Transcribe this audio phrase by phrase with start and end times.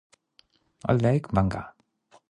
[0.83, 1.75] I like manga.